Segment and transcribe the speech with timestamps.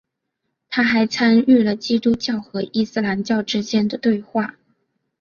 [0.67, 4.55] 他还参与了基督教和伊斯兰教之间的对话。